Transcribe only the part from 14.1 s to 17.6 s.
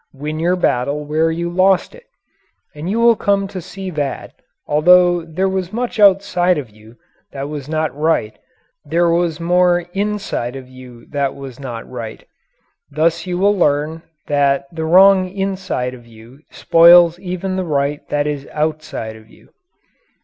that the wrong inside of you spoils even